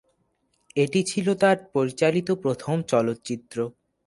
[0.77, 3.57] এটি ছিল তার পরিচালিত প্রথম চলচ্চিত্র।